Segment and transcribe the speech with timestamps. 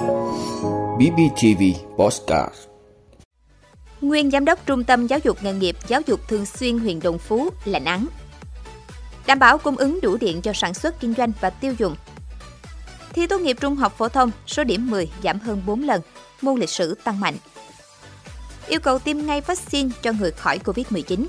[0.00, 1.62] BBTV
[1.98, 2.54] Postcard
[4.00, 7.18] Nguyên Giám đốc Trung tâm Giáo dục Nghề nghiệp Giáo dục Thường xuyên huyện Đồng
[7.18, 8.06] Phú lãnh án.
[9.26, 11.96] Đảm bảo cung ứng đủ điện cho sản xuất kinh doanh và tiêu dùng.
[13.12, 16.00] Thi tốt nghiệp trung học phổ thông, số điểm 10 giảm hơn 4 lần,
[16.42, 17.36] môn lịch sử tăng mạnh.
[18.68, 21.26] Yêu cầu tiêm ngay vaccine cho người khỏi Covid-19.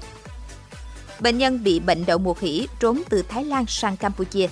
[1.20, 4.48] Bệnh nhân bị bệnh đậu mùa khỉ trốn từ Thái Lan sang Campuchia.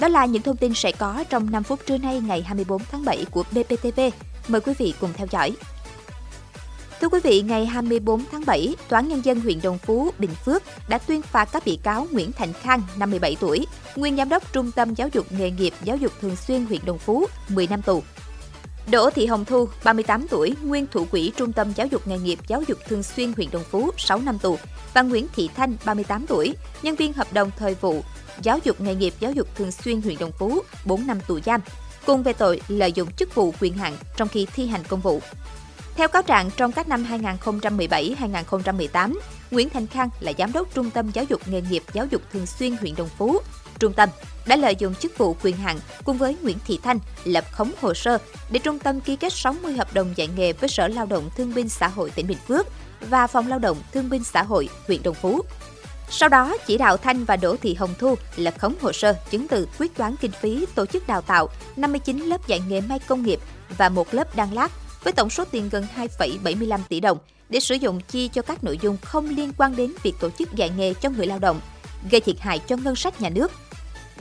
[0.00, 3.04] Đó là những thông tin sẽ có trong 5 phút trưa nay ngày 24 tháng
[3.04, 4.00] 7 của BPTV.
[4.48, 5.52] Mời quý vị cùng theo dõi.
[7.00, 10.34] Thưa quý vị, ngày 24 tháng 7, Tòa án Nhân dân huyện Đồng Phú, Bình
[10.44, 14.52] Phước đã tuyên phạt các bị cáo Nguyễn Thành Khang, 57 tuổi, nguyên giám đốc
[14.52, 17.82] Trung tâm Giáo dục Nghề nghiệp Giáo dục Thường xuyên huyện Đồng Phú, 10 năm
[17.82, 18.02] tù.
[18.90, 22.38] Đỗ Thị Hồng Thu, 38 tuổi, nguyên thủ quỹ Trung tâm Giáo dục Nghề nghiệp
[22.46, 24.58] Giáo dục Thường xuyên huyện Đồng Phú, 6 năm tù
[24.94, 28.02] và Nguyễn Thị Thanh, 38 tuổi, nhân viên hợp đồng thời vụ
[28.42, 31.60] Giáo dục Nghề nghiệp Giáo dục Thường xuyên huyện Đồng Phú, 4 năm tù giam,
[32.06, 35.20] cùng về tội lợi dụng chức vụ quyền hạn trong khi thi hành công vụ.
[35.96, 37.06] Theo cáo trạng, trong các năm
[37.42, 39.14] 2017-2018,
[39.50, 42.46] Nguyễn Thành Khang là giám đốc Trung tâm Giáo dục Nghề nghiệp Giáo dục Thường
[42.46, 43.38] xuyên huyện Đồng Phú.
[43.78, 44.08] Trung tâm
[44.46, 47.94] đã lợi dụng chức vụ quyền hạn cùng với Nguyễn Thị Thanh lập khống hồ
[47.94, 48.18] sơ
[48.50, 51.54] để trung tâm ký kết 60 hợp đồng dạy nghề với Sở Lao động Thương
[51.54, 52.66] binh Xã hội tỉnh Bình Phước
[53.00, 55.42] và Phòng Lao động Thương binh Xã hội huyện Đồng Phú.
[56.12, 59.48] Sau đó, chỉ đạo Thanh và Đỗ Thị Hồng Thu lập khống hồ sơ chứng
[59.48, 63.22] từ quyết toán kinh phí tổ chức đào tạo 59 lớp dạy nghề may công
[63.22, 63.40] nghiệp
[63.78, 64.70] và một lớp đan lát
[65.04, 65.86] với tổng số tiền gần
[66.18, 69.92] 2,75 tỷ đồng để sử dụng chi cho các nội dung không liên quan đến
[70.02, 71.60] việc tổ chức dạy nghề cho người lao động,
[72.10, 73.52] gây thiệt hại cho ngân sách nhà nước.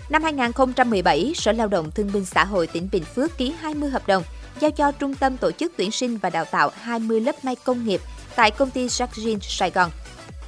[0.10, 4.08] Năm 2017, Sở Lao động Thương binh Xã hội tỉnh Bình Phước ký 20 hợp
[4.08, 4.24] đồng
[4.60, 7.86] giao cho Trung tâm tổ chức tuyển sinh và đào tạo 20 lớp may công
[7.86, 8.02] nghiệp
[8.36, 9.92] tại công ty Sargin Sài Gòn.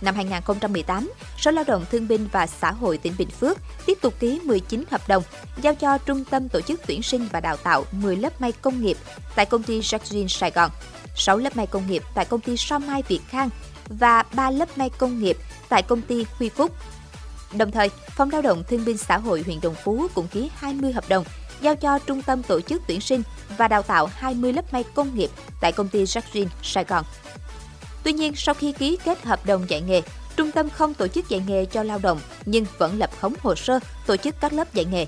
[0.01, 4.13] Năm 2018, Sở Lao động Thương binh và Xã hội tỉnh Bình Phước tiếp tục
[4.19, 5.23] ký 19 hợp đồng
[5.61, 8.81] giao cho Trung tâm tổ chức tuyển sinh và đào tạo 10 lớp may công
[8.81, 8.97] nghiệp
[9.35, 10.71] tại công ty Jacqueline Sài Gòn,
[11.15, 13.49] 6 lớp may công nghiệp tại công ty Sao Mai Việt Khang
[13.89, 15.37] và 3 lớp may công nghiệp
[15.69, 16.71] tại công ty Huy Phúc.
[17.53, 20.91] Đồng thời, Phòng Lao động Thương binh Xã hội huyện Đồng Phú cũng ký 20
[20.91, 21.25] hợp đồng
[21.61, 23.23] giao cho Trung tâm tổ chức tuyển sinh
[23.57, 25.29] và đào tạo 20 lớp may công nghiệp
[25.61, 27.05] tại công ty Jacqueline Sài Gòn.
[28.03, 30.01] Tuy nhiên, sau khi ký kết hợp đồng dạy nghề,
[30.35, 33.55] trung tâm không tổ chức dạy nghề cho lao động nhưng vẫn lập khống hồ
[33.55, 35.05] sơ tổ chức các lớp dạy nghề.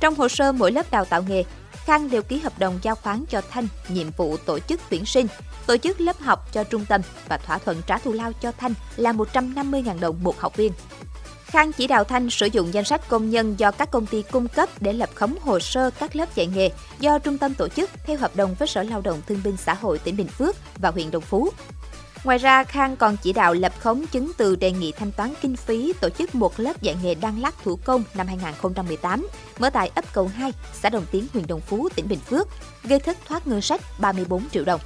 [0.00, 3.24] Trong hồ sơ mỗi lớp đào tạo nghề, Khang đều ký hợp đồng giao khoán
[3.30, 5.26] cho Thanh nhiệm vụ tổ chức tuyển sinh,
[5.66, 8.74] tổ chức lớp học cho trung tâm và thỏa thuận trả thù lao cho Thanh
[8.96, 10.72] là 150.000 đồng một học viên.
[11.44, 14.48] Khang chỉ đạo Thanh sử dụng danh sách công nhân do các công ty cung
[14.48, 17.90] cấp để lập khống hồ sơ các lớp dạy nghề do trung tâm tổ chức
[18.06, 20.90] theo hợp đồng với Sở Lao động Thương binh Xã hội tỉnh Bình Phước và
[20.90, 21.50] huyện Đồng Phú.
[22.28, 25.56] Ngoài ra, Khang còn chỉ đạo lập khống chứng từ đề nghị thanh toán kinh
[25.56, 29.28] phí tổ chức một lớp dạy nghề đan lát thủ công năm 2018,
[29.58, 32.48] mở tại ấp Cầu 2, xã Đồng Tiến, huyện Đồng Phú, tỉnh Bình Phước,
[32.84, 34.80] gây thất thoát ngân sách 34 triệu đồng.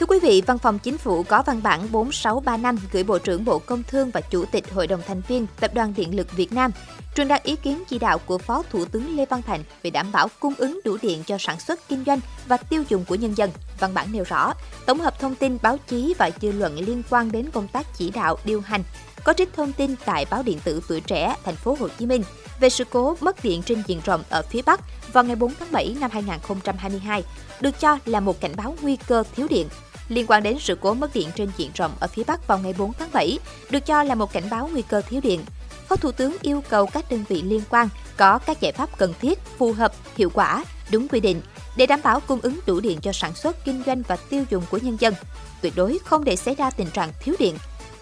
[0.00, 3.58] Thưa quý vị, Văn phòng Chính phủ có văn bản 4635 gửi Bộ trưởng Bộ
[3.58, 6.70] Công Thương và Chủ tịch Hội đồng thành viên Tập đoàn Điện lực Việt Nam
[7.16, 10.12] truyền đạt ý kiến chỉ đạo của Phó Thủ tướng Lê Văn Thành về đảm
[10.12, 13.36] bảo cung ứng đủ điện cho sản xuất kinh doanh và tiêu dùng của nhân
[13.36, 13.50] dân.
[13.80, 14.52] Văn bản nêu rõ,
[14.86, 18.10] tổng hợp thông tin báo chí và dư luận liên quan đến công tác chỉ
[18.10, 18.82] đạo điều hành
[19.24, 22.22] có trích thông tin tại báo điện tử Tuổi Trẻ thành phố Hồ Chí Minh
[22.60, 24.80] về sự cố mất điện trên diện rộng ở phía Bắc
[25.12, 27.24] vào ngày 4 tháng 7 năm 2022,
[27.60, 29.68] được cho là một cảnh báo nguy cơ thiếu điện
[30.10, 32.74] liên quan đến sự cố mất điện trên diện rộng ở phía Bắc vào ngày
[32.78, 33.38] 4 tháng 7,
[33.70, 35.40] được cho là một cảnh báo nguy cơ thiếu điện.
[35.88, 39.14] Phó Thủ tướng yêu cầu các đơn vị liên quan có các giải pháp cần
[39.20, 41.42] thiết, phù hợp, hiệu quả, đúng quy định
[41.76, 44.64] để đảm bảo cung ứng đủ điện cho sản xuất, kinh doanh và tiêu dùng
[44.70, 45.14] của nhân dân.
[45.60, 47.56] Tuyệt đối không để xảy ra tình trạng thiếu điện,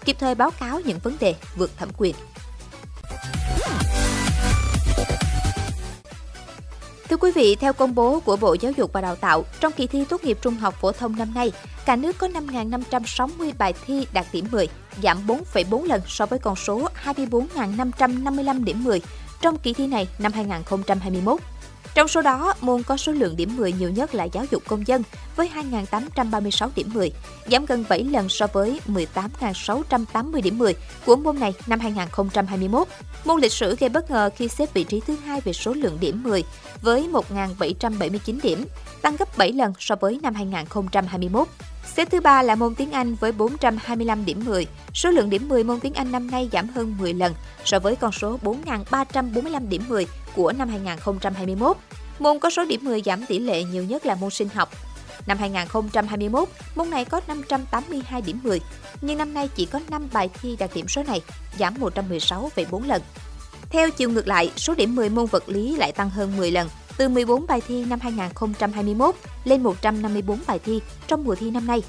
[0.05, 2.15] kịp thời báo cáo những vấn đề vượt thẩm quyền.
[7.19, 10.05] Quý vị, theo công bố của Bộ Giáo dục và Đào tạo, trong kỳ thi
[10.09, 11.51] tốt nghiệp trung học phổ thông năm nay,
[11.85, 14.67] cả nước có 5.560 bài thi đạt điểm 10,
[15.03, 19.01] giảm 4,4 lần so với con số 24.555 điểm 10
[19.41, 21.41] trong kỳ thi này năm 2021.
[21.95, 24.87] Trong số đó, môn có số lượng điểm 10 nhiều nhất là giáo dục công
[24.87, 25.03] dân
[25.35, 27.11] với 2.836 điểm 10,
[27.51, 30.73] giảm gần 7 lần so với 18.680 điểm 10
[31.05, 32.87] của môn này năm 2021.
[33.25, 35.97] Môn lịch sử gây bất ngờ khi xếp vị trí thứ hai về số lượng
[36.01, 36.43] điểm 10
[36.81, 38.65] với 1.779 điểm,
[39.01, 41.47] tăng gấp 7 lần so với năm 2021.
[41.95, 44.67] Xếp thứ ba là môn tiếng Anh với 425 điểm 10.
[44.93, 47.33] Số lượng điểm 10 môn tiếng Anh năm nay giảm hơn 10 lần
[47.65, 51.77] so với con số 4.345 điểm 10 của năm 2021.
[52.19, 54.69] Môn có số điểm 10 giảm tỷ lệ nhiều nhất là môn sinh học.
[55.27, 58.61] Năm 2021, môn này có 582 điểm 10,
[59.01, 61.21] nhưng năm nay chỉ có 5 bài thi đạt điểm số này,
[61.59, 63.01] giảm 116,4 lần.
[63.69, 66.69] Theo chiều ngược lại, số điểm 10 môn vật lý lại tăng hơn 10 lần,
[66.99, 71.83] từ 14 bài thi năm 2021 lên 154 bài thi trong mùa thi năm nay.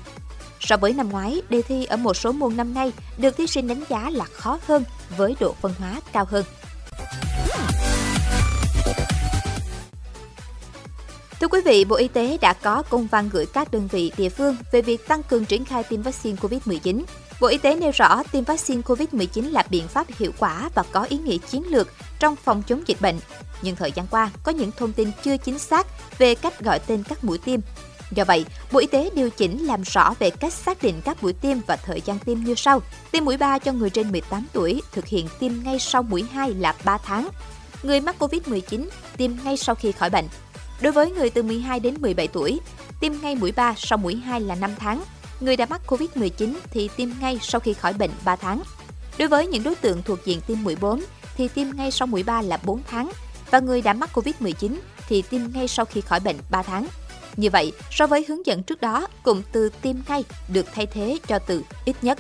[0.61, 3.69] So với năm ngoái, đề thi ở một số môn năm nay được thí sinh
[3.69, 4.85] đánh giá là khó hơn
[5.17, 6.45] với độ phân hóa cao hơn.
[11.41, 14.29] Thưa quý vị, Bộ Y tế đã có công văn gửi các đơn vị địa
[14.29, 17.03] phương về việc tăng cường triển khai tiêm vaccine COVID-19.
[17.40, 21.02] Bộ Y tế nêu rõ tiêm vaccine COVID-19 là biện pháp hiệu quả và có
[21.02, 21.88] ý nghĩa chiến lược
[22.19, 23.19] trong phòng chống dịch bệnh.
[23.62, 25.87] Nhưng thời gian qua, có những thông tin chưa chính xác
[26.19, 27.60] về cách gọi tên các mũi tiêm.
[28.10, 31.32] Do vậy, Bộ Y tế điều chỉnh làm rõ về cách xác định các mũi
[31.32, 32.82] tiêm và thời gian tiêm như sau.
[33.10, 36.54] Tiêm mũi 3 cho người trên 18 tuổi thực hiện tiêm ngay sau mũi 2
[36.54, 37.28] là 3 tháng.
[37.82, 40.28] Người mắc COVID-19 tiêm ngay sau khi khỏi bệnh.
[40.81, 42.60] Đối với người từ 12 đến 17 tuổi,
[43.00, 45.02] tiêm ngay mũi 3 sau mũi 2 là 5 tháng.
[45.40, 48.62] Người đã mắc COVID-19 thì tiêm ngay sau khi khỏi bệnh 3 tháng.
[49.19, 51.02] Đối với những đối tượng thuộc diện tiêm mũi 4
[51.37, 53.10] thì tiêm ngay sau mũi 3 là 4 tháng
[53.50, 54.75] và người đã mắc COVID-19
[55.08, 56.87] thì tiêm ngay sau khi khỏi bệnh 3 tháng.
[57.37, 61.19] Như vậy, so với hướng dẫn trước đó, cụm từ tiêm ngay được thay thế
[61.28, 62.19] cho từ ít nhất.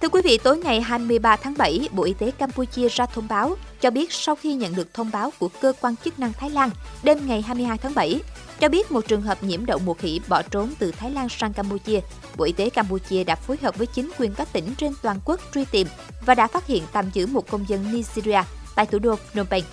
[0.00, 3.56] Thưa quý vị, tối ngày 23 tháng 7, Bộ Y tế Campuchia ra thông báo
[3.82, 6.70] cho biết sau khi nhận được thông báo của cơ quan chức năng Thái Lan
[7.02, 8.20] đêm ngày 22 tháng 7,
[8.60, 11.52] cho biết một trường hợp nhiễm đậu mùa khỉ bỏ trốn từ Thái Lan sang
[11.52, 12.00] Campuchia.
[12.36, 15.40] Bộ Y tế Campuchia đã phối hợp với chính quyền các tỉnh trên toàn quốc
[15.54, 15.86] truy tìm
[16.26, 18.42] và đã phát hiện tạm giữ một công dân Nigeria
[18.74, 19.64] tại thủ đô Phnom Penh.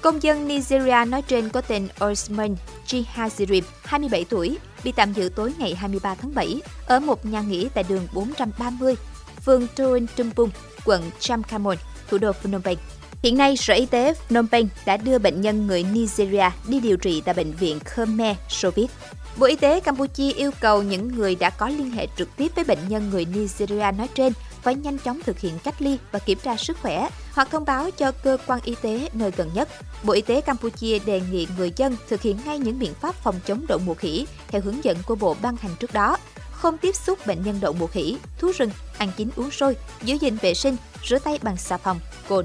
[0.00, 2.56] Công dân Nigeria nói trên có tên Osman
[2.86, 7.68] Jihazirim, 27 tuổi, bị tạm giữ tối ngày 23 tháng 7 ở một nhà nghỉ
[7.74, 8.94] tại đường 430,
[9.44, 10.50] phường Turin Tumpung,
[10.84, 11.76] quận Chamkamon,
[12.08, 12.78] thủ đô Phnom Penh.
[13.22, 16.96] Hiện nay, Sở Y tế Phnom Penh đã đưa bệnh nhân người Nigeria đi điều
[16.96, 18.90] trị tại Bệnh viện Khmer Soviet.
[19.36, 22.64] Bộ Y tế Campuchia yêu cầu những người đã có liên hệ trực tiếp với
[22.64, 24.32] bệnh nhân người Nigeria nói trên
[24.62, 27.90] phải nhanh chóng thực hiện cách ly và kiểm tra sức khỏe hoặc thông báo
[27.90, 29.68] cho cơ quan y tế nơi gần nhất.
[30.02, 33.40] Bộ Y tế Campuchia đề nghị người dân thực hiện ngay những biện pháp phòng
[33.46, 36.16] chống đậu mùa khỉ theo hướng dẫn của Bộ ban hành trước đó,
[36.52, 40.14] không tiếp xúc bệnh nhân đậu mùa khỉ, thú rừng, ăn chín uống sôi, giữ
[40.14, 42.44] gìn vệ sinh, rửa tay bằng xà phòng, cồn.